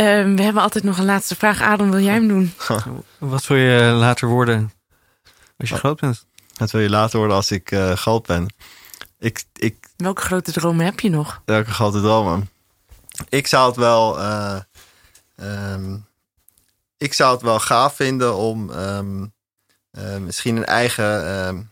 [0.00, 1.62] Ehm, we hebben altijd nog een laatste vraag.
[1.62, 2.52] Adam, wil jij hem doen?
[3.18, 4.72] Wat wil je later worden
[5.58, 6.26] als je groot bent?
[6.56, 8.54] Wat wil je later worden als ik eh groot ben?
[9.18, 11.42] Ik, ik, Welke grote dromen heb je nog?
[11.44, 12.50] welke grote dromen?
[13.28, 14.18] Ik zou het wel...
[14.18, 14.60] eh,
[15.36, 15.96] ehm,
[16.96, 19.26] ik zou het wel gaaf vinden om ehm,
[19.90, 21.62] eh, misschien een eigen ehm,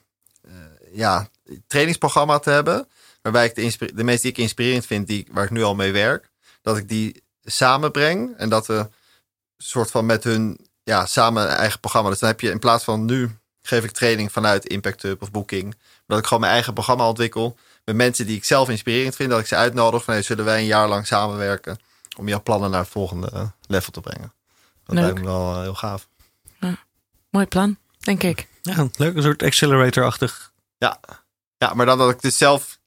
[0.43, 0.53] eh,
[0.93, 1.29] ja,
[1.67, 2.89] trainingsprogramma te hebben.
[3.23, 5.93] Waarbij ik de, de mensen die ik inspirerend vind, die, waar ik nu al mee
[5.93, 6.31] werk,
[6.63, 8.37] dat ik die samenbreng.
[8.37, 8.89] En dat we
[9.57, 12.11] soort van met hun ja, samen een eigen programma.
[12.11, 15.31] Dus dan heb je in plaats van nu geef ik training vanuit Impact Hub of
[15.31, 15.75] Booking.
[16.07, 17.57] Dat ik gewoon mijn eigen programma ontwikkel.
[17.85, 19.31] Met mensen die ik zelf inspirerend vind.
[19.31, 21.79] Dat ik ze uitnodig van hey, zullen wij een jaar lang samenwerken.
[22.17, 24.33] Om jouw plannen naar het volgende level te brengen.
[24.85, 25.05] Dat Leuk.
[25.05, 26.09] lijkt me wel eh, heel gaaf.
[27.31, 28.49] Mooi plan, denk ik.
[28.63, 29.17] Ja, leuk.
[29.17, 30.53] Een soort accelerator-achtig.
[31.59, 32.78] Ja, maar dan dat ik dus zelf,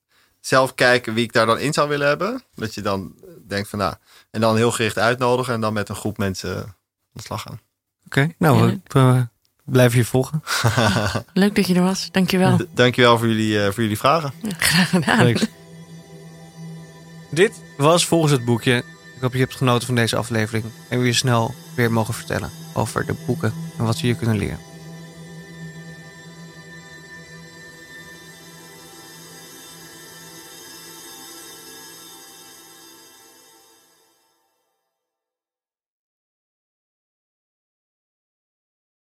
[0.42, 2.44] zelf kijk wie ik daar dan in zou willen hebben.
[2.56, 3.16] Dat je dan
[3.48, 3.94] denkt van nou.
[4.32, 5.54] En dan heel gericht uitnodigen.
[5.54, 6.74] En dan met een groep mensen aan
[7.12, 7.60] de slag gaan.
[8.06, 8.78] Oké, nou, Ja.
[8.88, 9.28] we
[9.72, 10.44] blijven je volgen.
[11.34, 12.10] Leuk dat je er was.
[12.12, 12.58] Dankjewel.
[12.58, 14.34] D- Dankjewel voor jullie, eh, voor jullie vragen.
[14.58, 15.24] Graag gedaan.
[15.24, 15.48] Leuk.
[17.32, 18.76] Dit was volgens het boekje.
[19.16, 20.66] Ik hoop je hebt genoten van deze aflevering.
[20.90, 24.38] En we je snel weer mogen vertellen over de boeken en wat we hier kunnen
[24.38, 24.60] leren.